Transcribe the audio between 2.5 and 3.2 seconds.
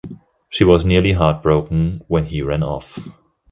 off.